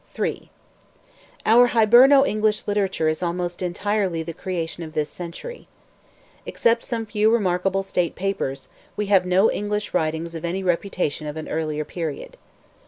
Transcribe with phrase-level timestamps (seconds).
[0.19, 0.49] III.
[1.45, 5.67] Our Hiberno English literature is almost entirely the creation of this century.
[6.43, 8.67] Except some few remarkable state papers,
[8.97, 12.37] we have no English writings of any reputation of an earlier period.